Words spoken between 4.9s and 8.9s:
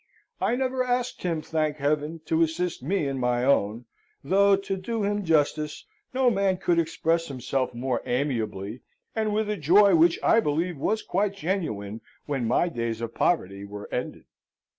him justice, no man could express himself more amiably,